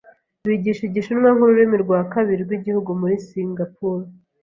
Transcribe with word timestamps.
Bigisha 0.47 0.83
Igishinwa 0.89 1.29
nkururimi 1.35 1.77
rwa 1.83 1.99
kabiri 2.13 2.39
rwigihugu 2.45 2.89
muri 2.99 3.15
Singapuru. 3.27 4.05